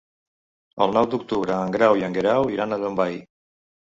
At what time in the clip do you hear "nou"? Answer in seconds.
0.97-1.07